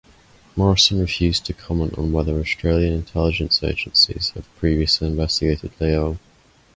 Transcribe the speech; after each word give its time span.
Morrison 0.55 0.99
refused 0.99 1.45
to 1.45 1.53
comment 1.53 1.95
on 1.95 2.11
whether 2.11 2.39
Australian 2.39 2.91
intelligence 2.93 3.61
agencies 3.61 4.31
have 4.31 4.49
previously 4.55 5.05
investigated 5.05 5.71
Liu. 5.79 6.17